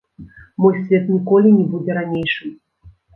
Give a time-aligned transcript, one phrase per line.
[0.63, 2.49] Мой свет ніколі не будзе ранейшым.